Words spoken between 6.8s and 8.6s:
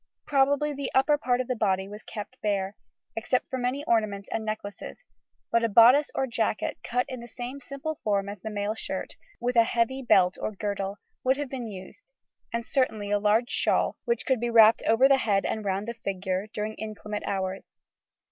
cut in the same simple form as the